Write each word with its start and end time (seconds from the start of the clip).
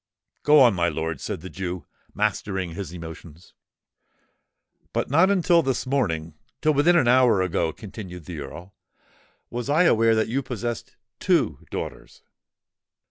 "Go 0.41 0.59
on, 0.61 0.73
my 0.73 0.89
lord," 0.89 1.21
said 1.21 1.41
the 1.41 1.49
Jew, 1.51 1.85
mastering 2.15 2.71
his 2.71 2.91
emotions. 2.91 3.53
"But 4.93 5.11
not 5.11 5.29
until 5.29 5.61
this 5.61 5.85
morning—till 5.85 6.73
within 6.73 6.95
an 6.95 7.07
hour 7.07 7.43
ago," 7.43 7.71
continued 7.71 8.25
the 8.25 8.39
Earl, 8.39 8.73
"was 9.51 9.69
I 9.69 9.83
aware 9.83 10.15
that 10.15 10.27
you 10.27 10.41
possessed 10.41 10.95
two 11.19 11.59
daughters. 11.69 12.23